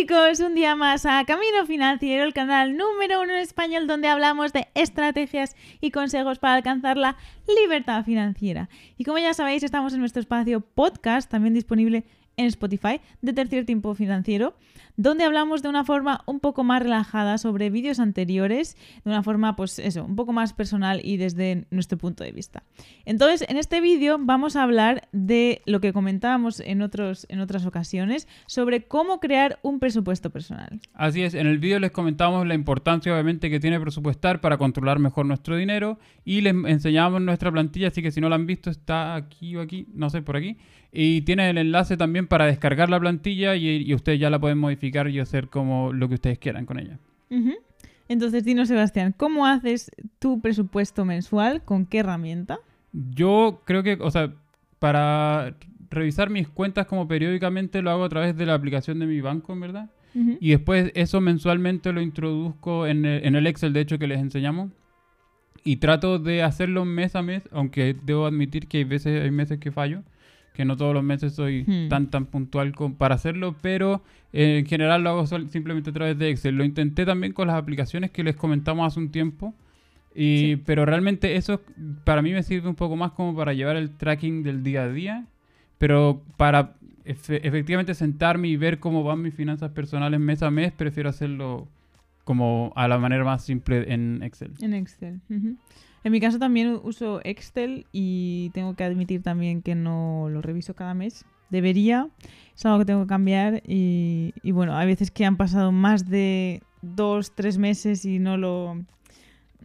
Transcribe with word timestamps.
chicos, 0.00 0.40
un 0.40 0.54
día 0.54 0.76
más 0.76 1.04
a 1.04 1.22
Camino 1.26 1.66
Financiero, 1.66 2.24
el 2.24 2.32
canal 2.32 2.74
número 2.74 3.20
uno 3.20 3.32
en 3.32 3.40
español 3.40 3.86
donde 3.86 4.08
hablamos 4.08 4.50
de 4.50 4.66
estrategias 4.74 5.54
y 5.82 5.90
consejos 5.90 6.38
para 6.38 6.54
alcanzar 6.54 6.96
la 6.96 7.18
libertad 7.46 8.02
financiera. 8.02 8.70
Y 8.96 9.04
como 9.04 9.18
ya 9.18 9.34
sabéis, 9.34 9.62
estamos 9.62 9.92
en 9.92 10.00
nuestro 10.00 10.20
espacio 10.20 10.62
podcast, 10.62 11.30
también 11.30 11.52
disponible 11.52 12.06
en 12.40 12.46
Spotify 12.46 13.00
de 13.20 13.32
Tercer 13.32 13.66
Tiempo 13.66 13.94
Financiero, 13.94 14.54
donde 14.96 15.24
hablamos 15.24 15.62
de 15.62 15.68
una 15.68 15.84
forma 15.84 16.22
un 16.26 16.40
poco 16.40 16.64
más 16.64 16.82
relajada 16.82 17.38
sobre 17.38 17.70
vídeos 17.70 18.00
anteriores, 18.00 18.76
de 19.04 19.10
una 19.10 19.22
forma, 19.22 19.56
pues 19.56 19.78
eso, 19.78 20.04
un 20.04 20.16
poco 20.16 20.32
más 20.32 20.52
personal 20.52 21.00
y 21.02 21.16
desde 21.16 21.66
nuestro 21.70 21.98
punto 21.98 22.24
de 22.24 22.32
vista. 22.32 22.62
Entonces, 23.04 23.48
en 23.48 23.56
este 23.56 23.80
vídeo 23.80 24.18
vamos 24.20 24.56
a 24.56 24.62
hablar 24.62 25.08
de 25.12 25.62
lo 25.66 25.80
que 25.80 25.92
comentábamos 25.92 26.60
en, 26.60 26.82
otros, 26.82 27.26
en 27.28 27.40
otras 27.40 27.66
ocasiones, 27.66 28.26
sobre 28.46 28.82
cómo 28.84 29.20
crear 29.20 29.58
un 29.62 29.78
presupuesto 29.78 30.30
personal. 30.30 30.80
Así 30.94 31.22
es, 31.22 31.34
en 31.34 31.46
el 31.46 31.58
vídeo 31.58 31.78
les 31.78 31.90
comentamos 31.90 32.46
la 32.46 32.54
importancia 32.54 33.12
obviamente 33.12 33.50
que 33.50 33.60
tiene 33.60 33.80
presupuestar 33.80 34.40
para 34.40 34.58
controlar 34.58 34.98
mejor 34.98 35.26
nuestro 35.26 35.56
dinero 35.56 35.98
y 36.24 36.40
les 36.40 36.54
enseñamos 36.54 37.20
nuestra 37.20 37.52
plantilla, 37.52 37.88
así 37.88 38.02
que 38.02 38.10
si 38.10 38.20
no 38.20 38.28
la 38.28 38.36
han 38.36 38.46
visto 38.46 38.70
está 38.70 39.14
aquí 39.14 39.56
o 39.56 39.60
aquí, 39.60 39.86
no 39.92 40.10
sé, 40.10 40.22
por 40.22 40.36
aquí. 40.36 40.56
Y 40.92 41.22
tiene 41.22 41.50
el 41.50 41.58
enlace 41.58 41.96
también 41.96 42.26
para 42.30 42.46
descargar 42.46 42.88
la 42.88 43.00
plantilla 43.00 43.56
y, 43.56 43.92
ustedes 43.92 44.20
ya 44.20 44.30
la 44.30 44.38
pueden 44.38 44.56
modificar 44.56 45.08
y 45.08 45.18
hacer 45.18 45.48
como 45.48 45.92
lo 45.92 46.08
que 46.08 46.14
ustedes 46.14 46.38
quieran 46.38 46.64
con 46.64 46.78
ella. 46.78 46.96
Entonces, 48.08 48.44
dinos, 48.44 48.68
Sebastián, 48.68 49.12
¿cómo 49.16 49.46
haces 49.46 49.90
tu 50.20 50.40
presupuesto 50.40 51.04
mensual? 51.04 51.64
¿Con 51.64 51.86
qué 51.86 51.98
herramienta? 51.98 52.60
Yo 52.92 53.62
creo 53.64 53.82
que, 53.82 53.98
o 54.00 54.12
sea, 54.12 54.32
para 54.78 55.56
revisar 55.90 56.30
mis 56.30 56.48
cuentas 56.48 56.86
como 56.86 57.08
periódicamente 57.08 57.82
lo 57.82 57.90
hago 57.90 58.04
a 58.04 58.08
través 58.08 58.36
de 58.36 58.46
la 58.46 58.54
aplicación 58.54 59.00
de 59.00 59.06
mi 59.06 59.20
banco, 59.20 59.52
en 59.52 59.60
verdad. 59.60 59.90
Y 60.14 60.50
después 60.50 60.92
eso 60.94 61.20
mensualmente 61.20 61.92
lo 61.92 62.00
introduzco 62.00 62.86
en 62.86 63.04
el, 63.04 63.26
en 63.26 63.34
el 63.34 63.46
Excel, 63.48 63.72
de 63.72 63.80
hecho, 63.80 63.98
que 63.98 64.06
les 64.06 64.20
enseñamos. 64.20 64.70
Y 65.64 65.76
trato 65.76 66.20
de 66.20 66.44
hacerlo 66.44 66.84
mes 66.84 67.16
a 67.16 67.22
mes, 67.22 67.48
aunque 67.50 67.96
debo 68.04 68.26
admitir 68.26 68.68
que 68.68 68.78
hay 68.78 68.84
veces, 68.84 69.20
hay 69.20 69.32
meses 69.32 69.58
que 69.58 69.72
fallo 69.72 70.04
que 70.54 70.64
no 70.64 70.76
todos 70.76 70.94
los 70.94 71.02
meses 71.02 71.34
soy 71.34 71.64
hmm. 71.66 71.88
tan 71.88 72.10
tan 72.10 72.26
puntual 72.26 72.72
para 72.98 73.14
hacerlo, 73.14 73.56
pero 73.60 74.02
eh, 74.32 74.58
en 74.58 74.66
general 74.66 75.02
lo 75.02 75.10
hago 75.10 75.26
simplemente 75.26 75.90
a 75.90 75.92
través 75.92 76.18
de 76.18 76.30
Excel. 76.30 76.56
Lo 76.56 76.64
intenté 76.64 77.04
también 77.04 77.32
con 77.32 77.48
las 77.48 77.56
aplicaciones 77.56 78.10
que 78.10 78.24
les 78.24 78.36
comentamos 78.36 78.86
hace 78.86 79.00
un 79.00 79.10
tiempo, 79.10 79.54
y, 80.14 80.56
pero 80.56 80.84
realmente 80.84 81.36
eso 81.36 81.60
para 82.04 82.20
mí 82.20 82.32
me 82.32 82.42
sirve 82.42 82.68
un 82.68 82.74
poco 82.74 82.96
más 82.96 83.12
como 83.12 83.34
para 83.34 83.52
llevar 83.52 83.76
el 83.76 83.90
tracking 83.90 84.42
del 84.42 84.62
día 84.62 84.84
a 84.84 84.88
día, 84.88 85.26
pero 85.78 86.22
para 86.36 86.74
efectivamente 87.04 87.94
sentarme 87.94 88.48
y 88.48 88.56
ver 88.56 88.78
cómo 88.78 89.02
van 89.02 89.22
mis 89.22 89.34
finanzas 89.34 89.70
personales 89.70 90.20
mes 90.20 90.42
a 90.42 90.50
mes, 90.50 90.72
prefiero 90.72 91.08
hacerlo 91.08 91.68
como 92.24 92.72
a 92.76 92.88
la 92.88 92.98
manera 92.98 93.24
más 93.24 93.44
simple 93.44 93.92
en 93.92 94.22
Excel. 94.22 94.52
En 94.60 94.74
Excel. 94.74 95.20
En 96.02 96.12
mi 96.12 96.20
caso 96.20 96.38
también 96.38 96.78
uso 96.82 97.20
Excel 97.24 97.86
y 97.92 98.50
tengo 98.54 98.74
que 98.74 98.84
admitir 98.84 99.22
también 99.22 99.62
que 99.62 99.74
no 99.74 100.28
lo 100.30 100.40
reviso 100.40 100.74
cada 100.74 100.94
mes. 100.94 101.24
Debería, 101.50 102.08
es 102.54 102.64
algo 102.64 102.78
que 102.78 102.84
tengo 102.84 103.02
que 103.02 103.08
cambiar 103.08 103.62
y, 103.66 104.32
bueno, 104.52 104.76
hay 104.76 104.86
veces 104.86 105.10
que 105.10 105.26
han 105.26 105.36
pasado 105.36 105.72
más 105.72 106.08
de 106.08 106.62
dos, 106.80 107.34
tres 107.34 107.58
meses 107.58 108.04
y 108.04 108.18
no 108.18 108.36
lo... 108.36 108.82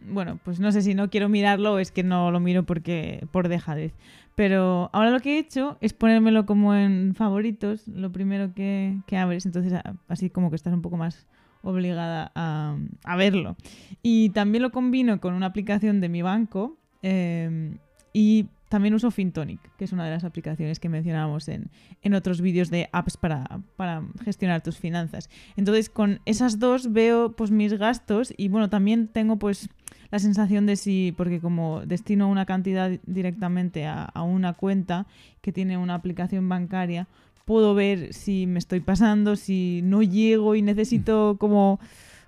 Bueno, 0.08 0.38
pues 0.44 0.60
no 0.60 0.70
sé 0.72 0.82
si 0.82 0.94
no 0.94 1.10
quiero 1.10 1.28
mirarlo 1.28 1.74
o 1.74 1.78
es 1.78 1.90
que 1.90 2.02
no 2.02 2.30
lo 2.30 2.38
miro 2.38 2.64
porque 2.64 3.26
por 3.32 3.48
dejadez. 3.48 3.92
Pero 4.34 4.90
ahora 4.92 5.10
lo 5.10 5.20
que 5.20 5.36
he 5.36 5.38
hecho 5.38 5.78
es 5.80 5.94
ponérmelo 5.94 6.44
como 6.44 6.74
en 6.74 7.14
favoritos, 7.14 7.88
lo 7.88 8.12
primero 8.12 8.52
que, 8.52 8.98
que 9.06 9.16
abres, 9.16 9.46
entonces 9.46 9.72
así 10.08 10.28
como 10.28 10.50
que 10.50 10.56
estás 10.56 10.74
un 10.74 10.82
poco 10.82 10.98
más 10.98 11.26
obligada 11.66 12.30
a, 12.34 13.16
verlo. 13.16 13.56
Y 14.02 14.30
también 14.30 14.62
lo 14.62 14.70
combino 14.70 15.20
con 15.20 15.34
una 15.34 15.46
aplicación 15.46 16.00
de 16.00 16.08
mi 16.08 16.22
banco 16.22 16.78
em, 17.02 17.78
y 18.12 18.46
también 18.68 18.94
uso 18.94 19.10
Fintonic, 19.10 19.60
que 19.76 19.84
es 19.84 19.92
una 19.92 20.04
de 20.04 20.10
las 20.10 20.24
aplicaciones 20.24 20.80
que 20.80 20.88
mencionábamos 20.88 21.48
en, 21.48 21.70
otros 22.14 22.40
vídeos 22.40 22.70
de 22.70 22.88
apps 22.92 23.16
para, 23.16 23.60
para, 23.76 24.02
gestionar 24.24 24.62
tus 24.62 24.78
finanzas. 24.78 25.28
Entonces, 25.56 25.90
con 25.90 26.20
esas 26.24 26.58
dos 26.58 26.92
veo 26.92 27.32
pues 27.32 27.50
mis 27.50 27.74
gastos 27.74 28.32
y 28.36 28.48
bueno, 28.48 28.70
también 28.70 29.08
tengo 29.08 29.38
pues 29.38 29.68
la 30.10 30.18
sensación 30.20 30.66
de 30.66 30.76
si, 30.76 31.12
porque 31.16 31.40
como 31.40 31.84
destino 31.84 32.28
una 32.28 32.46
cantidad 32.46 32.90
directamente 33.06 33.86
a 33.86 34.22
una 34.22 34.52
cuenta 34.52 35.06
que 35.40 35.52
tiene 35.52 35.78
una 35.78 35.94
aplicación 35.94 36.48
bancaria, 36.48 37.08
puedo 37.46 37.74
ver 37.74 38.12
si 38.12 38.46
me 38.46 38.58
estoy 38.58 38.80
pasando, 38.80 39.36
si 39.36 39.80
no 39.82 40.02
llego 40.02 40.54
y 40.54 40.60
necesito 40.60 41.34
mm. 41.34 41.38
como 41.38 41.80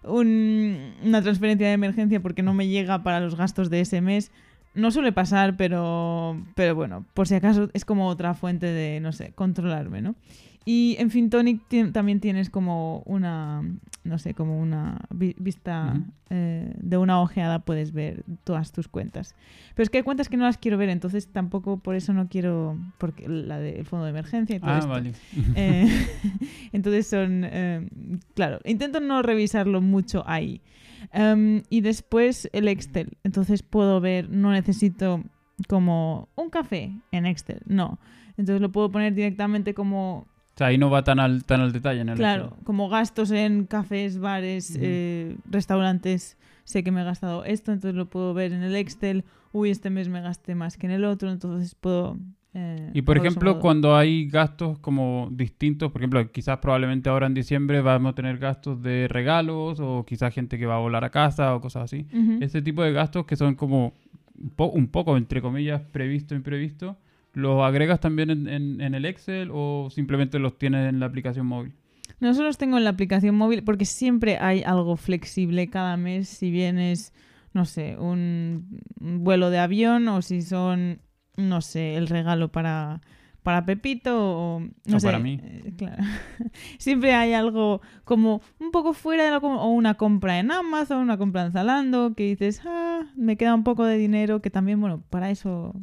una 0.05 1.21
transferencia 1.21 1.67
de 1.67 1.75
emergencia 1.75 2.21
porque 2.21 2.43
no 2.43 2.55
me 2.55 2.69
llega 2.69 3.03
para 3.03 3.21
los 3.21 3.37
gastos 3.37 3.69
de 3.69 3.83
ese 3.83 4.01
mes. 4.01 4.31
No 4.75 4.91
suele 4.91 5.13
pasar, 5.13 5.57
pero, 5.57 6.41
pero 6.55 6.75
bueno, 6.75 7.05
por 7.13 7.27
si 7.27 7.35
acaso 7.35 7.69
es 7.75 7.85
como 7.85 8.07
otra 8.07 8.35
fuente 8.35 8.67
de, 8.67 9.01
no 9.01 9.13
sé, 9.13 9.33
controlarme, 9.35 10.01
¿no? 10.01 10.15
Y 10.71 10.97
en 10.99 11.11
Fintonic 11.11 11.63
también 11.95 12.21
tienes 12.21 12.51
como 12.51 12.99
una, 13.07 13.63
no 14.05 14.19
sé, 14.19 14.35
como 14.35 14.61
una 14.61 15.01
vista 15.09 15.99
eh, 16.29 16.75
de 16.77 16.99
una 16.99 17.23
ojeada, 17.23 17.61
puedes 17.61 17.93
ver 17.95 18.23
todas 18.45 18.71
tus 18.71 18.87
cuentas. 18.87 19.35
Pero 19.75 19.85
es 19.85 19.89
que 19.89 19.97
hay 19.97 20.05
cuentas 20.05 20.29
que 20.29 20.37
no 20.37 20.45
las 20.45 20.59
quiero 20.59 20.77
ver, 20.77 20.91
entonces 20.91 21.33
tampoco 21.33 21.79
por 21.79 21.95
eso 21.95 22.13
no 22.13 22.29
quiero, 22.29 22.79
porque 22.99 23.27
la 23.27 23.59
del 23.59 23.87
fondo 23.87 24.05
de 24.05 24.11
emergencia 24.11 24.57
y 24.57 24.61
todo 24.61 24.71
ah, 24.71 24.85
vale. 24.85 25.15
Eh, 25.55 25.89
entonces 26.73 27.07
son, 27.07 27.45
eh, 27.47 27.89
claro, 28.35 28.61
intento 28.67 29.01
no 29.01 29.23
revisarlo 29.23 29.81
mucho 29.81 30.23
ahí. 30.27 30.61
Em, 31.15 31.63
y 31.71 31.81
después 31.81 32.51
el 32.53 32.69
Excel, 32.69 33.17
entonces 33.25 33.63
puedo 33.63 34.03
ver, 34.03 34.29
no 34.29 34.53
necesito 34.53 35.25
como 35.67 36.29
un 36.37 36.51
café 36.51 36.93
en 37.11 37.25
Excel, 37.25 37.63
no. 37.65 37.99
Entonces 38.37 38.61
lo 38.61 38.71
puedo 38.71 38.91
poner 38.91 39.15
directamente 39.15 39.73
como 39.73 40.27
sea, 40.59 40.69
ahí 40.69 40.79
no 40.79 40.91
va 40.91 41.05
tan 41.05 41.21
al, 41.21 41.45
tan 41.45 41.61
al 41.61 41.73
detalle 41.73 42.01
en 42.01 42.09
el 42.09 42.17
Claro, 42.17 42.57
como 42.65 42.89
gastos 42.89 43.31
en 43.31 43.65
cafés, 43.65 44.19
bares, 44.19 44.77
eh, 44.81 45.37
restaurantes, 45.51 46.37
sé 46.65 46.83
que 46.83 46.91
me 46.91 47.03
he 47.03 47.05
gastado 47.05 47.45
esto, 47.45 47.73
entonces 47.73 47.95
lo 47.95 48.11
puedo 48.11 48.35
ver 48.35 48.53
en 48.53 48.63
el 48.63 48.77
Excel. 48.77 49.25
Uy, 49.53 49.71
este 49.71 49.89
mes 49.91 50.09
me 50.09 50.21
gasté 50.21 50.55
más 50.55 50.77
que 50.77 50.87
en 50.87 50.93
el 50.93 51.05
otro, 51.05 51.31
entonces 51.31 51.75
puedo... 51.75 52.19
Eh, 52.55 52.91
y 52.93 53.03
por 53.03 53.17
ejemplo, 53.17 53.61
cuando 53.61 53.97
hay 53.97 54.27
gastos 54.27 54.79
como 54.79 55.29
distintos, 55.31 55.93
por 55.93 56.01
ejemplo, 56.01 56.33
quizás 56.33 56.59
probablemente 56.59 57.09
ahora 57.09 57.27
en 57.27 57.35
diciembre 57.35 57.81
vamos 57.81 58.13
a 58.13 58.15
tener 58.15 58.39
gastos 58.39 58.83
de 58.83 59.07
regalos 59.09 59.79
o 59.81 60.05
quizás 60.07 60.35
gente 60.35 60.59
que 60.59 60.67
va 60.67 60.77
a 60.77 60.79
volar 60.79 61.05
a 61.05 61.11
casa 61.11 61.55
o 61.55 61.61
cosas 61.61 61.85
así. 61.85 62.07
Ese 62.41 62.63
tipo 62.63 62.83
de 62.83 62.93
gastos 62.93 63.27
que 63.27 63.37
son 63.37 63.55
como 63.55 63.95
un, 64.57 64.89
poco, 64.89 65.17
entre 65.17 65.41
comillas, 65.43 65.83
previsto, 65.83 66.35
imprevisto 66.35 66.97
¿Los 67.35 67.63
agregas 67.63 68.01
también 68.01 68.31
en, 68.31 68.95
el 68.95 69.05
Excel 69.05 69.51
o 69.53 69.89
simplemente 69.91 70.39
los 70.39 70.59
tienes 70.59 70.89
en 70.89 71.01
la 71.01 71.07
aplicación 71.07 71.47
móvil? 71.47 71.73
No 72.21 72.35
solo 72.35 72.49
los 72.49 72.59
tengo 72.59 72.79
en 72.79 72.85
la 72.85 72.91
aplicación 72.91 73.37
móvil 73.37 73.63
porque 73.63 73.85
siempre 73.85 74.39
hay 74.39 74.63
algo 74.63 74.97
flexible 74.97 75.69
cada 75.69 75.97
mes 75.97 76.29
si 76.29 76.51
vienes, 76.51 77.13
no 77.53 77.65
sé, 77.65 77.97
un 77.97 78.81
vuelo 78.99 79.51
de 79.51 79.59
avión 79.59 80.09
o 80.09 80.23
si 80.23 80.43
son, 80.43 81.01
no 81.37 81.61
sé, 81.61 81.97
el 81.97 82.09
regalo 82.09 82.51
para, 82.51 83.03
para 83.43 83.65
Pepito 83.65 84.17
o 84.19 84.61
no 84.87 85.01
sé, 85.01 85.07
para 85.07 85.19
mí. 85.19 85.39
Eh, 85.43 85.75
claro. 85.77 86.03
Siempre 86.79 87.15
hay 87.15 87.35
algo 87.35 87.81
como 88.05 88.43
un 88.59 88.73
poco 88.73 88.95
fuera 88.95 89.25
de 89.25 89.31
lo 89.31 89.39
o 89.39 89.69
una 89.69 89.95
compra 89.95 90.39
en 90.39 90.51
Amazon, 90.51 90.99
una 90.99 91.19
compra 91.19 91.47
en 91.47 91.53
Zalando 91.53 92.15
que 92.15 92.25
dices, 92.25 92.63
ah, 92.67 93.07
me 93.17 93.37
queda 93.37 93.55
un 93.55 93.65
poco 93.65 93.85
de 93.85 93.97
dinero 93.97 94.43
que 94.43 94.51
también, 94.51 94.81
bueno, 94.81 95.03
para 95.09 95.31
eso 95.31 95.75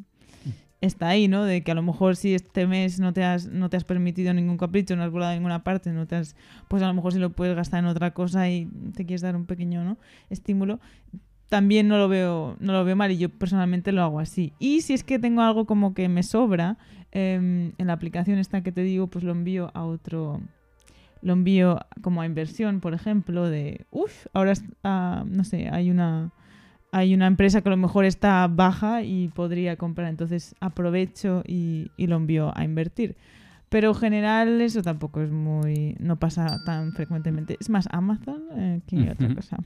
está 0.85 1.09
ahí, 1.09 1.27
¿no? 1.27 1.43
De 1.43 1.63
que 1.63 1.71
a 1.71 1.75
lo 1.75 1.83
mejor 1.83 2.15
si 2.15 2.33
este 2.33 2.67
mes 2.67 2.99
no 2.99 3.13
te 3.13 3.23
has, 3.23 3.47
no 3.47 3.69
te 3.69 3.77
has 3.77 3.83
permitido 3.83 4.33
ningún 4.33 4.57
capricho, 4.57 4.95
no 4.95 5.03
has 5.03 5.11
volado 5.11 5.31
a 5.31 5.35
ninguna 5.35 5.63
parte, 5.63 5.91
no 5.91 6.07
te 6.07 6.15
has, 6.15 6.35
pues 6.67 6.83
a 6.83 6.87
lo 6.87 6.93
mejor 6.93 7.13
si 7.13 7.19
lo 7.19 7.31
puedes 7.31 7.55
gastar 7.55 7.79
en 7.79 7.85
otra 7.87 8.11
cosa 8.11 8.49
y 8.49 8.67
te 8.93 9.05
quieres 9.05 9.21
dar 9.21 9.35
un 9.35 9.45
pequeño 9.45 9.83
¿no? 9.83 9.97
estímulo, 10.29 10.79
también 11.49 11.87
no 11.87 11.97
lo 11.97 12.07
veo, 12.07 12.57
no 12.59 12.73
lo 12.73 12.83
veo 12.83 12.95
mal 12.95 13.11
y 13.11 13.17
yo 13.17 13.29
personalmente 13.29 13.91
lo 13.91 14.01
hago 14.01 14.19
así. 14.19 14.53
Y 14.59 14.81
si 14.81 14.93
es 14.93 15.03
que 15.03 15.19
tengo 15.19 15.41
algo 15.41 15.65
como 15.65 15.93
que 15.93 16.09
me 16.09 16.23
sobra, 16.23 16.77
em, 17.11 17.73
en 17.77 17.87
la 17.87 17.93
aplicación 17.93 18.39
esta 18.39 18.61
que 18.61 18.71
te 18.71 18.81
digo, 18.81 19.07
pues 19.07 19.23
lo 19.23 19.31
envío 19.31 19.71
a 19.73 19.85
otro, 19.85 20.41
lo 21.21 21.33
envío 21.33 21.79
como 22.01 22.21
a 22.21 22.25
inversión, 22.25 22.79
por 22.79 22.93
ejemplo, 22.93 23.49
de, 23.49 23.85
uff, 23.91 24.27
ahora, 24.33 24.53
no 24.83 25.43
sé, 25.43 25.69
hay 25.69 25.91
una 25.91 26.31
hay 26.95 27.13
una 27.13 27.27
empresa 27.27 27.59
que 27.59 27.67
a 27.67 27.71
lo 27.71 27.77
mejor 27.77 28.05
está 28.05 28.47
baja 28.47 29.03
y 29.03 29.27
podría 29.27 29.75
comprar, 29.75 30.07
entonces 30.07 30.55
aprovecho 30.61 31.43
y, 31.45 31.91
lo 31.97 32.15
envío 32.15 32.57
a 32.57 32.63
invertir. 32.63 33.17
Pero 33.67 33.89
en 33.89 33.95
general 33.95 34.61
eso 34.61 34.81
tampoco 34.81 35.21
es 35.21 35.29
muy, 35.29 35.97
no 35.99 36.15
pasa 36.15 36.63
tan 36.63 36.93
frecuentemente. 36.93 37.57
Es 37.59 37.69
más 37.69 37.89
Amazon 37.91 38.43
eh, 38.55 38.79
que 38.87 39.11
otra 39.11 39.35
cosa. 39.35 39.57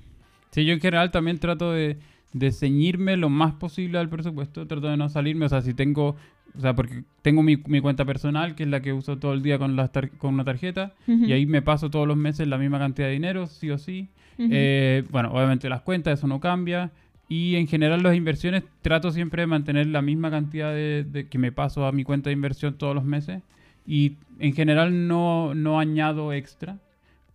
Sí, 0.50 0.66
yo 0.66 0.74
en 0.74 0.80
general 0.80 1.12
también 1.12 1.38
trato 1.38 1.72
de, 1.72 1.98
de 2.34 2.52
ceñirme 2.52 3.16
lo 3.16 3.30
más 3.30 3.54
posible 3.54 4.00
al 4.00 4.10
presupuesto, 4.10 4.66
trato 4.66 4.88
de 4.88 4.98
no 4.98 5.08
salirme, 5.08 5.46
o 5.46 5.50
sea, 5.50 5.62
si 5.62 5.76
tengo, 5.76 6.16
o 6.58 6.60
sea, 6.60 6.74
porque 6.74 7.04
tengo 7.22 7.44
mi, 7.44 7.58
mi 7.68 7.80
cuenta 7.80 8.06
personal, 8.06 8.56
que 8.56 8.64
es 8.64 8.70
la 8.70 8.81
que 8.81 8.92
uso 8.92 9.20
todo 9.20 9.34
el 9.34 9.44
día 9.44 9.60
con, 9.60 9.76
la 9.76 9.92
con 10.18 10.34
una 10.34 10.46
tarjeta, 10.46 10.96
y 11.06 11.31
ahí 11.31 11.46
me 11.46 11.62
paso 11.62 11.92
todos 11.92 12.08
los 12.08 12.18
meses 12.18 12.48
la 12.48 12.58
misma 12.58 12.80
cantidad 12.80 13.06
de 13.06 13.14
dinero, 13.14 13.46
sí 13.46 13.70
o 13.70 13.78
sí. 13.78 14.10
Eh, 14.40 15.04
bueno, 15.12 15.31
obviamente 15.31 15.70
las 15.70 15.81
cuentas, 15.81 16.18
eso 16.18 16.26
no 16.26 16.40
cambia. 16.40 16.92
Y 17.30 17.56
en 17.58 17.68
general 17.68 18.02
las 18.02 18.16
inversiones 18.16 18.64
trato 18.81 19.12
siempre 19.12 19.44
de 19.44 19.48
mantener 19.48 19.86
la 19.88 20.02
misma 20.02 20.31
cantidad 20.31 20.74
de, 20.74 21.28
que 21.30 21.38
me 21.38 21.52
paso 21.52 21.86
a 21.86 21.92
mi 21.92 22.04
cuenta 22.04 22.30
de 22.30 22.34
inversión 22.34 22.74
todos 22.74 22.96
los 22.96 23.06
meses. 23.06 23.44
Y 23.86 24.18
en 24.40 24.54
general 24.54 25.08
no, 25.08 25.54
no 25.54 25.80
añado 25.80 26.34
extra. 26.34 26.80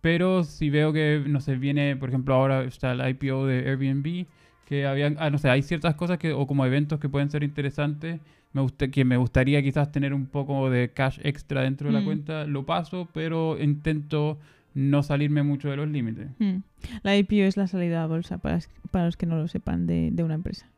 Pero 0.01 0.43
si 0.43 0.69
veo 0.69 0.91
que, 0.91 1.23
no 1.25 1.39
sé, 1.39 1.55
viene, 1.55 1.95
por 1.95 2.09
ejemplo, 2.09 2.35
ahora 2.35 2.63
está 2.63 2.91
el 2.91 3.09
IPO 3.09 3.47
de 3.47 3.69
Airbnb, 3.69 4.25
que 4.65 4.85
había, 4.85 5.15
ah, 5.17 5.29
no 5.29 5.37
sé, 5.37 5.49
hay 5.49 5.61
ciertas 5.61 5.95
cosas 5.95 6.17
que, 6.17 6.33
o 6.33 6.45
como 6.45 6.65
eventos 6.65 6.99
que 6.99 7.09
pueden 7.09 7.31
ser 7.31 7.43
interesantes, 7.43 8.19
me 8.51 8.61
gusta, 8.61 8.89
que 8.89 9.05
me 9.05 9.17
gustaría 9.17 9.63
quizás 9.63 9.91
tener 9.91 10.13
un 10.13 10.27
poco 10.27 10.69
de 10.69 10.89
cash 10.89 11.19
extra 11.23 11.61
dentro 11.61 11.87
de 11.87 11.93
la 11.93 12.01
mm. 12.01 12.05
cuenta, 12.05 12.45
lo 12.45 12.65
paso, 12.65 13.07
pero 13.13 13.57
intento 13.59 14.37
no 14.75 15.01
salirme 15.01 15.41
mucho 15.41 15.69
de 15.69 15.77
los 15.77 15.89
límites. 15.89 16.27
Mm. 16.37 16.57
La 17.01 17.17
IPO 17.17 17.35
es 17.35 17.57
la 17.57 17.65
salida 17.65 18.03
a 18.03 18.07
bolsa, 18.07 18.37
para, 18.37 18.59
para 18.91 19.05
los 19.05 19.17
que 19.17 19.25
no 19.25 19.37
lo 19.37 19.47
sepan, 19.47 19.87
de, 19.87 20.09
de 20.11 20.23
una 20.23 20.35
empresa. 20.35 20.69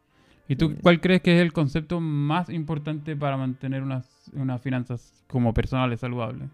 ¿Y 0.47 0.55
tú 0.55 0.75
cuál 0.81 1.01
crees 1.01 1.21
que 1.21 1.35
es 1.35 1.41
el 1.41 1.51
concepto 1.51 1.99
más 1.99 2.49
importante 2.49 3.15
para 3.15 3.35
mantener 3.35 3.83
unas, 3.83 4.31
unas 4.33 4.61
finanzas 4.61 5.11
como 5.27 5.53
personales 5.53 5.99
saludables? 5.99 6.49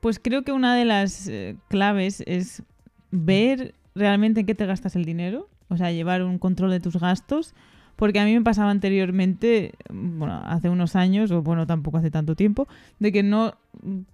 Pues 0.00 0.20
creo 0.20 0.42
que 0.42 0.52
una 0.52 0.76
de 0.76 0.84
las 0.84 1.26
eh, 1.26 1.56
claves 1.68 2.22
es 2.26 2.62
ver 3.10 3.74
realmente 3.94 4.40
en 4.40 4.46
qué 4.46 4.54
te 4.54 4.66
gastas 4.66 4.94
el 4.94 5.04
dinero, 5.04 5.48
o 5.68 5.76
sea, 5.76 5.90
llevar 5.90 6.22
un 6.22 6.38
control 6.38 6.70
de 6.70 6.80
tus 6.80 6.96
gastos, 6.96 7.54
porque 7.96 8.20
a 8.20 8.24
mí 8.24 8.34
me 8.34 8.42
pasaba 8.42 8.70
anteriormente, 8.70 9.72
bueno, 9.90 10.40
hace 10.44 10.68
unos 10.68 10.96
años, 10.96 11.30
o 11.30 11.42
bueno, 11.42 11.66
tampoco 11.66 11.98
hace 11.98 12.10
tanto 12.10 12.34
tiempo, 12.34 12.68
de 12.98 13.12
que 13.12 13.22
no, 13.22 13.54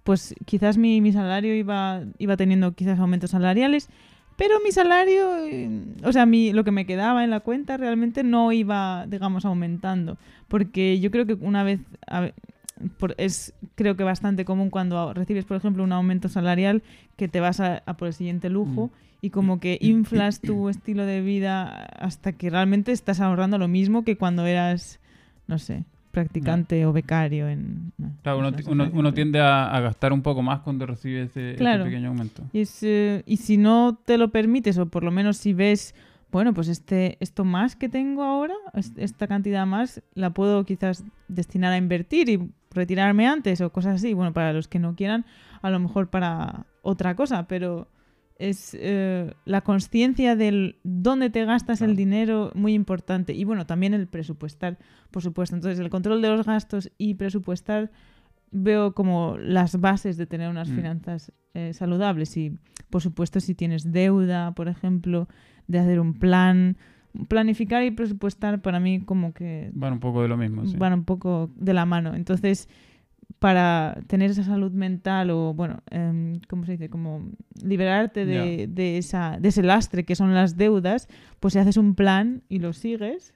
pues 0.03 0.35
quizás 0.45 0.77
mi, 0.77 1.01
mi 1.01 1.11
salario 1.11 1.55
iba, 1.55 2.01
iba 2.17 2.37
teniendo 2.37 2.73
quizás 2.73 2.99
aumentos 2.99 3.31
salariales, 3.31 3.89
pero 4.37 4.59
mi 4.63 4.71
salario, 4.71 5.45
eh, 5.45 5.69
o 6.03 6.11
sea, 6.11 6.25
mi, 6.25 6.51
lo 6.51 6.63
que 6.63 6.71
me 6.71 6.85
quedaba 6.85 7.23
en 7.23 7.29
la 7.29 7.41
cuenta 7.41 7.77
realmente 7.77 8.23
no 8.23 8.51
iba, 8.51 9.05
digamos, 9.07 9.45
aumentando. 9.45 10.17
Porque 10.47 10.99
yo 10.99 11.11
creo 11.11 11.27
que 11.27 11.33
una 11.33 11.63
vez, 11.63 11.79
es 13.17 13.53
creo 13.75 13.95
que 13.95 14.03
bastante 14.03 14.45
común 14.45 14.69
cuando 14.69 15.13
recibes, 15.13 15.45
por 15.45 15.57
ejemplo, 15.57 15.83
un 15.83 15.91
aumento 15.91 16.29
salarial 16.29 16.83
que 17.15 17.27
te 17.27 17.39
vas 17.39 17.59
a, 17.59 17.81
por 17.97 18.07
el 18.07 18.13
siguiente 18.13 18.49
lujo 18.49 18.87
mm. 18.87 19.25
y 19.25 19.29
como 19.29 19.59
que 19.59 19.77
inflas 19.81 20.39
tu 20.41 20.69
estilo 20.69 21.05
de 21.05 21.21
vida 21.21 21.67
hasta 21.99 22.33
que 22.33 22.49
realmente 22.49 22.91
estás 22.91 23.19
ahorrando 23.19 23.57
lo 23.57 23.67
mismo 23.67 24.03
que 24.03 24.17
cuando 24.17 24.45
eras, 24.45 24.99
no 25.47 25.59
sé, 25.59 25.83
practicante 26.11 26.85
o 26.85 26.93
becario. 26.93 27.47
En, 27.47 27.93
claro, 28.21 28.51
uno, 28.67 29.13
tiende 29.13 29.39
a, 29.39 29.79
gastar 29.79 30.13
un 30.13 30.21
poco 30.21 30.41
más 30.41 30.59
cuando 30.59 30.85
recibe 30.85 31.23
ese, 31.23 31.55
pequeño 31.57 32.09
aumento. 32.09 32.43
Y, 32.53 32.63
eh, 32.81 33.23
y 33.25 33.37
si 33.37 33.57
no 33.57 33.99
te 34.05 34.17
lo 34.17 34.29
permites, 34.29 34.77
o 34.77 34.85
por 34.87 35.03
lo 35.03 35.11
menos 35.11 35.37
si 35.37 35.53
ves 35.53 35.95
bueno, 36.31 36.53
pues 36.53 36.69
este, 36.69 37.17
esto 37.19 37.43
más 37.43 37.75
que 37.75 37.89
tengo 37.89 38.23
ahora, 38.23 38.55
esta 38.95 39.27
cantidad 39.27 39.65
más, 39.65 40.01
la 40.13 40.29
puedo 40.29 40.63
quizás 40.65 41.03
destinar 41.27 41.73
a 41.73 41.77
invertir 41.77 42.29
y 42.29 42.49
retirarme 42.71 43.27
antes 43.27 43.61
o 43.61 43.71
cosas 43.71 43.95
así. 43.95 44.13
Bueno, 44.13 44.33
para 44.33 44.53
los 44.53 44.67
que 44.67 44.79
no 44.79 44.95
quieran, 44.95 45.25
a 45.61 45.69
lo 45.69 45.79
mejor 45.79 46.09
para 46.09 46.65
otra 46.81 47.15
cosa, 47.15 47.47
pero 47.47 47.87
es 48.41 48.75
eh, 48.79 49.33
la 49.45 49.61
conciencia 49.61 50.35
del 50.35 50.79
dónde 50.83 51.29
te 51.29 51.45
gastas 51.45 51.81
el 51.81 51.95
dinero 51.95 52.51
muy 52.55 52.73
importante. 52.73 53.33
Y 53.33 53.43
bueno, 53.43 53.67
también 53.67 53.93
el 53.93 54.07
presupuestar, 54.07 54.79
por 55.11 55.21
supuesto. 55.21 55.55
Entonces, 55.55 55.79
el 55.79 55.89
control 55.89 56.21
de 56.21 56.29
los 56.29 56.45
gastos 56.45 56.91
y 56.97 57.13
presupuestar 57.13 57.91
veo 58.49 58.93
como 58.93 59.37
las 59.37 59.79
bases 59.79 60.17
de 60.17 60.25
tener 60.25 60.49
unas 60.49 60.69
mm. 60.69 60.75
finanzas 60.75 61.31
eh, 61.53 61.73
saludables. 61.73 62.35
Y, 62.35 62.57
por 62.89 63.01
supuesto, 63.01 63.39
si 63.39 63.53
tienes 63.53 63.91
deuda, 63.91 64.53
por 64.55 64.67
ejemplo, 64.67 65.27
de 65.67 65.79
hacer 65.79 65.99
un 65.99 66.15
plan, 66.15 66.77
planificar 67.27 67.83
y 67.83 67.91
presupuestar 67.91 68.61
para 68.61 68.79
mí 68.79 69.01
como 69.01 69.33
que... 69.33 69.71
Van 69.73 69.93
un 69.93 69.99
poco 69.99 70.21
de 70.21 70.27
lo 70.27 70.37
mismo. 70.37 70.65
Sí. 70.65 70.75
Van 70.77 70.93
un 70.93 71.03
poco 71.03 71.51
de 71.55 71.73
la 71.73 71.85
mano. 71.85 72.15
Entonces, 72.15 72.69
para 73.39 73.97
tener 74.07 74.31
esa 74.31 74.43
salud 74.43 74.71
mental 74.71 75.29
o, 75.31 75.53
bueno, 75.53 75.81
eh, 75.89 76.39
¿cómo 76.47 76.65
se 76.65 76.73
dice? 76.73 76.89
Como 76.89 77.31
liberarte 77.63 78.25
de, 78.25 78.67
de, 78.67 78.97
esa, 78.97 79.37
de 79.39 79.49
ese 79.49 79.63
lastre 79.63 80.05
que 80.05 80.15
son 80.15 80.33
las 80.33 80.57
deudas, 80.57 81.07
pues 81.39 81.53
si 81.53 81.59
haces 81.59 81.77
un 81.77 81.95
plan 81.95 82.43
y 82.49 82.59
lo 82.59 82.73
sigues, 82.73 83.33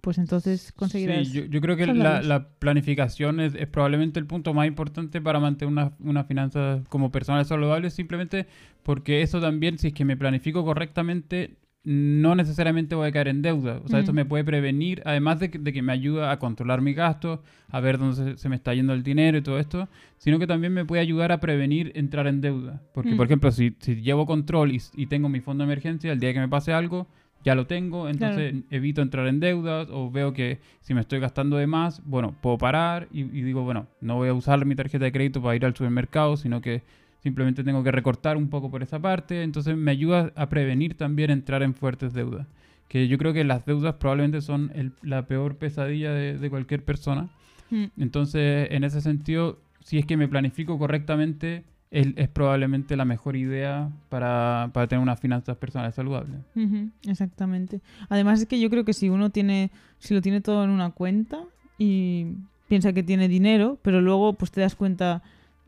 pues 0.00 0.18
entonces 0.18 0.72
conseguirás... 0.72 1.28
Sí, 1.28 1.48
yo, 1.48 1.60
creo 1.60 1.76
que 1.76 1.86
la, 1.86 2.48
planificación 2.58 3.40
es, 3.40 3.54
es, 3.54 3.66
probablemente 3.68 4.20
el 4.20 4.26
punto 4.26 4.52
más 4.52 4.66
importante 4.66 5.20
para 5.20 5.40
mantener 5.40 5.72
una, 5.72 5.92
una 6.00 6.24
finanza 6.24 6.82
como 6.88 7.10
personal 7.10 7.44
saludable, 7.46 7.90
simplemente 7.90 8.46
porque 8.82 9.22
eso 9.22 9.40
también, 9.40 9.78
si 9.78 9.88
es 9.88 9.94
que 9.94 10.04
me 10.04 10.16
planifico 10.16 10.64
correctamente, 10.64 11.56
no 11.84 12.34
necesariamente 12.34 12.94
voy 12.94 13.08
a 13.08 13.12
caer 13.12 13.28
en 13.28 13.42
deuda. 13.42 13.80
O 13.84 13.88
sea, 13.88 13.98
esto 13.98 14.12
mm. 14.12 14.16
me 14.16 14.24
puede 14.24 14.42
prevenir, 14.42 15.02
además 15.04 15.38
de 15.38 15.50
que, 15.50 15.82
me 15.82 15.92
ayuda 15.92 16.32
a 16.32 16.38
controlar 16.38 16.80
mis 16.80 16.96
gastos, 16.96 17.40
a 17.68 17.80
ver 17.80 17.98
dónde 17.98 18.38
se, 18.38 18.48
me 18.48 18.56
está 18.56 18.72
yendo 18.74 18.94
el 18.94 19.02
dinero 19.02 19.36
y 19.36 19.42
todo 19.42 19.58
esto, 19.58 19.88
sino 20.16 20.38
que 20.38 20.46
también 20.46 20.72
me 20.72 20.86
puede 20.86 21.02
ayudar 21.02 21.30
a 21.30 21.40
prevenir 21.40 21.92
entrar 21.94 22.26
en 22.26 22.40
deuda. 22.40 22.82
Porque, 22.94 23.14
por 23.14 23.26
mm. 23.26 23.28
ejemplo, 23.28 23.50
si, 23.52 23.76
llevo 24.00 24.24
control 24.24 24.72
y, 24.72 25.06
tengo 25.06 25.28
mi 25.28 25.40
fondo 25.40 25.62
de 25.62 25.72
emergencia, 25.72 26.10
el 26.10 26.20
día 26.20 26.32
que 26.32 26.40
me 26.40 26.48
pase 26.48 26.72
algo, 26.72 27.06
ya 27.44 27.54
lo 27.54 27.66
tengo, 27.66 28.08
entonces 28.08 28.54
evito 28.70 29.02
entrar 29.02 29.26
en 29.26 29.38
deudas 29.38 29.88
o 29.90 30.10
veo 30.10 30.32
que 30.32 30.60
si 30.80 30.94
me 30.94 31.02
estoy 31.02 31.20
gastando 31.20 31.58
de 31.58 31.66
más, 31.66 32.02
bueno, 32.06 32.34
puedo 32.40 32.56
parar 32.56 33.06
y 33.12 33.22
digo, 33.24 33.64
bueno, 33.64 33.86
no 34.00 34.16
voy 34.16 34.30
a 34.30 34.32
usar 34.32 34.64
mi 34.64 34.74
tarjeta 34.74 35.04
de 35.04 35.12
crédito 35.12 35.42
para 35.42 35.54
ir 35.54 35.66
al 35.66 35.76
supermercado, 35.76 36.38
sino 36.38 36.62
que 36.62 36.82
Simplemente 37.24 37.64
tengo 37.64 37.82
que 37.82 37.90
recortar 37.90 38.36
un 38.36 38.50
poco 38.50 38.70
por 38.70 38.82
esa 38.82 39.00
parte. 39.00 39.42
Entonces 39.42 39.74
me 39.78 39.90
ayuda 39.90 40.30
a 40.36 40.50
prevenir 40.50 40.94
también 40.94 41.30
entrar 41.30 41.62
en 41.62 41.72
fuertes 41.72 42.12
deudas. 42.12 42.46
Que 42.86 43.08
yo 43.08 43.16
creo 43.16 43.32
que 43.32 43.44
las 43.44 43.64
deudas 43.64 43.94
probablemente 43.94 44.42
son 44.42 44.70
la 45.00 45.26
peor 45.26 45.56
pesadilla 45.56 46.12
de, 46.12 46.50
cualquier 46.50 46.84
persona. 46.84 47.30
Mm. 47.70 47.84
Entonces, 47.96 48.68
en 48.70 48.84
ese 48.84 49.00
sentido, 49.00 49.58
si 49.80 49.98
es 49.98 50.04
que 50.04 50.18
me 50.18 50.28
planifico 50.28 50.78
correctamente, 50.78 51.64
es, 51.90 52.08
es 52.16 52.28
probablemente 52.28 52.94
la 52.94 53.06
mejor 53.06 53.36
idea 53.36 53.88
para, 54.10 54.68
para, 54.74 54.86
tener 54.86 55.02
unas 55.02 55.18
finanzas 55.18 55.56
personales 55.56 55.94
saludables. 55.94 56.40
exactamente. 57.08 57.80
Además 58.10 58.42
es 58.42 58.46
que 58.46 58.60
yo 58.60 58.68
creo 58.68 58.84
que 58.84 58.92
si 58.92 59.08
uno 59.08 59.30
tiene, 59.30 59.70
si 59.98 60.12
lo 60.12 60.20
tiene 60.20 60.42
todo 60.42 60.62
en 60.62 60.68
una 60.68 60.90
cuenta 60.90 61.40
y 61.78 62.26
piensa 62.68 62.92
que 62.92 63.02
tiene 63.02 63.28
dinero, 63.28 63.78
pero 63.80 64.02
luego 64.02 64.34
pues 64.34 64.50
te 64.50 64.60
das 64.60 64.74
cuenta 64.74 65.22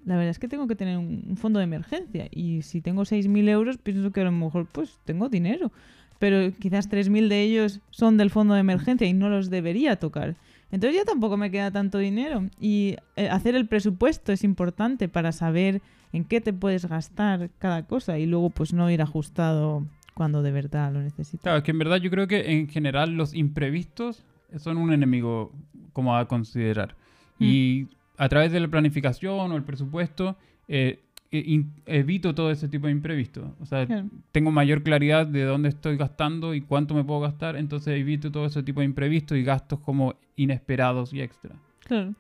la 0.07 0.15
verdad 0.15 0.31
es 0.31 0.39
que 0.39 0.49
tengo 0.49 0.69
que 0.69 0.77
tener 0.77 0.97
un, 0.97 1.37
fondo 1.37 1.59
de 1.59 1.65
emergencia 1.65 2.29
y 2.31 2.63
si 2.63 2.81
tengo 2.81 3.03
6.000 3.03 3.49
euros 3.49 3.77
pienso 3.77 4.13
que 4.13 4.21
a 4.21 4.25
lo 4.25 4.33
mejor 4.33 4.67
pues 4.71 5.01
tengo 5.05 5.29
dinero, 5.29 5.73
pero 6.21 6.53
quizás 6.59 6.89
3.000 6.89 7.29
de 7.29 7.43
ellos 7.43 7.81
son 7.91 8.17
del 8.17 8.31
fondo 8.31 8.55
de 8.55 8.61
emergencia 8.61 9.07
y 9.07 9.13
no 9.13 9.29
los 9.29 9.51
debería 9.51 9.97
tocar. 9.97 10.37
Entonces 10.71 10.97
ya 10.97 11.05
tampoco 11.05 11.37
me 11.37 11.51
queda 11.51 11.73
tanto 11.73 11.99
dinero 11.99 12.49
y 12.61 12.97
eh, 13.17 13.29
hacer 13.29 13.57
el 13.57 13.67
presupuesto 13.67 14.33
es 14.33 14.45
importante 14.45 15.09
para 15.09 15.33
saber 15.33 15.83
en 16.13 16.25
qué 16.25 16.41
te 16.41 16.53
puedes 16.53 16.87
gastar 16.87 17.51
cada 17.59 17.85
cosa 17.87 18.19
y 18.19 18.27
luego 18.27 18.51
pues 18.51 18.73
no 18.73 18.89
ir 18.91 19.03
ajustado 19.03 19.85
cuando 20.15 20.43
de 20.43 20.53
verdad 20.53 20.93
lo 20.93 21.03
necesitas. 21.03 21.43
Claro, 21.43 21.59
es 21.59 21.65
que 21.65 21.73
en 21.73 21.79
verdad 21.79 21.97
yo 21.97 22.11
creo 22.11 22.29
que 22.29 22.53
en 22.53 22.69
general 22.69 23.17
los 23.17 23.35
imprevistos 23.35 24.25
son 24.57 24.77
un 24.77 24.93
enemigo 24.93 25.53
como 25.93 26.17
a 26.17 26.29
considerar. 26.29 26.95
Mm. 27.39 27.45
Y 27.45 27.89
a 28.17 28.29
través 28.29 28.53
de 28.53 28.61
la 28.61 28.69
planificación 28.69 29.53
o 29.53 29.57
el 29.57 29.63
presupuesto, 29.63 30.37
eh, 30.69 31.01
e, 31.33 31.65
evito 31.87 32.35
todo 32.35 32.51
ese 32.51 32.69
tipo 32.69 32.87
de 32.87 32.93
imprevistos. 32.93 33.51
O 33.61 33.67
sea, 33.67 33.87
tengo 34.33 34.51
mayor 34.51 34.83
claridad 34.83 35.27
de 35.27 35.45
dónde 35.45 35.69
estoy 35.69 35.97
gastando 35.97 36.55
y 36.55 36.61
cuánto 36.61 36.95
me 36.95 37.05
puedo 37.05 37.21
gastar, 37.21 37.57
entonces 37.57 37.99
evito 37.99 38.31
todo 38.31 38.47
ese 38.47 38.63
tipo 38.63 38.81
de 38.81 38.87
imprevistos 38.87 39.37
y 39.37 39.43
gastos 39.43 39.81
como 39.81 40.15
inesperados 40.37 41.13
y 41.13 41.21
extra. 41.21 41.55
Claro. 41.81 42.15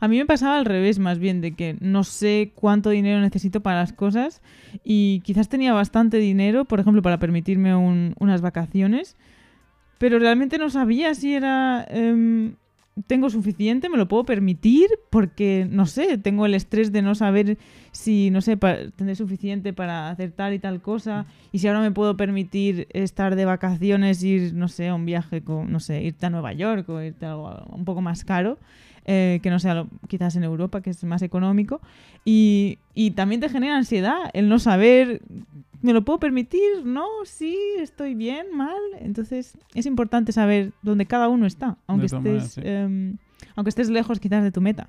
A 0.00 0.08
mí 0.08 0.18
me 0.18 0.26
pasaba 0.26 0.58
al 0.58 0.64
revés, 0.64 0.98
más 0.98 1.18
bien, 1.18 1.40
de 1.40 1.52
que 1.52 1.76
no 1.80 2.04
sé 2.04 2.52
cuánto 2.54 2.90
dinero 2.90 3.20
necesito 3.20 3.62
para 3.62 3.80
las 3.80 3.92
cosas 3.92 4.42
y 4.84 5.20
quizás 5.24 5.48
tenía 5.48 5.72
bastante 5.72 6.18
dinero, 6.18 6.64
por 6.64 6.78
ejemplo, 6.78 7.02
para 7.02 7.18
permitirme 7.18 7.74
unas 7.74 8.40
vacaciones, 8.42 9.16
pero 9.98 10.18
realmente 10.18 10.58
no 10.58 10.70
sabía 10.70 11.14
si 11.14 11.34
era 11.34 11.84
em, 11.88 12.54
tengo 13.06 13.30
suficiente, 13.30 13.88
me 13.88 13.96
lo 13.96 14.06
puedo 14.06 14.24
permitir, 14.24 14.88
porque, 15.10 15.66
no 15.70 15.86
sé, 15.86 16.18
tengo 16.18 16.44
el 16.44 16.54
estrés 16.54 16.92
de 16.92 17.00
no 17.00 17.14
saber 17.14 17.56
si, 17.90 18.30
no 18.30 18.40
sé, 18.42 18.58
tener 18.96 19.16
suficiente 19.16 19.72
para 19.72 20.10
hacer 20.10 20.32
tal 20.32 20.52
y 20.52 20.58
tal 20.58 20.82
cosa, 20.82 21.26
y 21.52 21.58
si 21.58 21.68
ahora 21.68 21.80
me 21.80 21.90
puedo 21.90 22.16
permitir 22.16 22.88
estar 22.92 23.34
de 23.34 23.44
vacaciones, 23.46 24.22
ir, 24.22 24.52
no 24.54 24.68
sé, 24.68 24.88
a 24.88 24.94
un 24.94 25.06
viaje, 25.06 25.42
con, 25.42 25.72
no 25.72 25.80
sé, 25.80 26.02
irte 26.02 26.26
a 26.26 26.30
Nueva 26.30 26.52
York 26.52 26.88
o 26.90 27.00
irte 27.00 27.24
a 27.24 27.32
algo 27.32 27.64
un 27.70 27.84
poco 27.84 28.02
más 28.02 28.24
caro, 28.24 28.58
eh, 29.06 29.40
que 29.42 29.50
no 29.50 29.58
sea 29.58 29.86
quizás 30.06 30.36
en 30.36 30.44
Europa, 30.44 30.80
que 30.82 30.90
es 30.90 31.02
más 31.04 31.22
económico, 31.22 31.80
y, 32.24 32.78
y 32.94 33.12
también 33.12 33.40
te 33.40 33.48
genera 33.48 33.76
ansiedad 33.76 34.30
el 34.34 34.48
no 34.48 34.58
saber 34.58 35.22
¿Me 35.82 35.92
lo 35.92 36.04
puedo 36.04 36.18
permitir? 36.18 36.84
¿No? 36.84 37.06
¿Sí? 37.24 37.56
¿Estoy 37.78 38.14
bien? 38.14 38.46
¿Mal? 38.56 38.80
Entonces 39.00 39.58
es 39.74 39.86
importante 39.86 40.32
saber 40.32 40.72
dónde 40.82 41.06
cada 41.06 41.28
uno 41.28 41.46
está, 41.46 41.76
aunque, 41.86 42.06
estés, 42.06 42.58
em, 42.58 43.18
aunque 43.56 43.68
estés 43.68 43.90
lejos 43.90 44.20
quizás 44.20 44.42
de 44.42 44.52
tu 44.52 44.60
meta. 44.60 44.88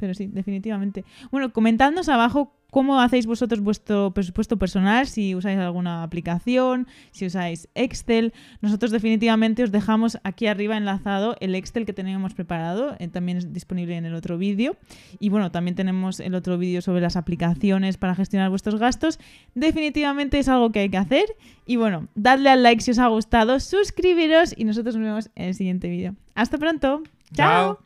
Pero 0.00 0.14
sí, 0.14 0.26
definitivamente. 0.26 1.04
Bueno, 1.30 1.52
comentadnos 1.52 2.08
abajo 2.08 2.54
cómo 2.70 3.00
hacéis 3.00 3.26
vosotros 3.26 3.60
vuestro 3.60 4.12
presupuesto 4.12 4.56
personal, 4.56 5.06
si 5.06 5.34
usáis 5.34 5.58
alguna 5.58 6.02
aplicación, 6.02 6.86
si 7.10 7.26
usáis 7.26 7.68
Excel. 7.74 8.32
Nosotros 8.60 8.90
definitivamente 8.90 9.62
os 9.62 9.72
dejamos 9.72 10.18
aquí 10.24 10.46
arriba 10.46 10.76
enlazado 10.76 11.36
el 11.40 11.54
Excel 11.54 11.84
que 11.84 11.92
teníamos 11.92 12.34
preparado, 12.34 12.96
eh, 12.98 13.08
también 13.08 13.38
es 13.38 13.52
disponible 13.52 13.96
en 13.96 14.06
el 14.06 14.14
otro 14.14 14.38
vídeo. 14.38 14.76
Y 15.18 15.28
bueno, 15.28 15.50
también 15.50 15.74
tenemos 15.74 16.20
el 16.20 16.34
otro 16.34 16.58
vídeo 16.58 16.80
sobre 16.80 17.00
las 17.00 17.16
aplicaciones 17.16 17.96
para 17.96 18.14
gestionar 18.14 18.50
vuestros 18.50 18.76
gastos. 18.76 19.18
Definitivamente 19.54 20.38
es 20.38 20.48
algo 20.48 20.70
que 20.70 20.80
hay 20.80 20.88
que 20.88 20.96
hacer. 20.96 21.24
Y 21.66 21.76
bueno, 21.76 22.08
dadle 22.14 22.50
al 22.50 22.62
like 22.62 22.82
si 22.82 22.92
os 22.92 22.98
ha 22.98 23.08
gustado, 23.08 23.60
suscribiros 23.60 24.54
y 24.56 24.64
nosotros 24.64 24.96
nos 24.96 25.04
vemos 25.04 25.30
en 25.34 25.48
el 25.48 25.54
siguiente 25.54 25.88
vídeo. 25.88 26.14
Hasta 26.34 26.58
pronto. 26.58 27.02
Chao. 27.34 27.78